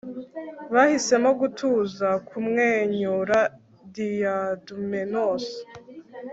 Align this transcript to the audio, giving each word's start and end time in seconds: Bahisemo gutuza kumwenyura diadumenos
Bahisemo 0.73 1.29
gutuza 1.41 2.09
kumwenyura 2.27 3.39
diadumenos 3.95 5.45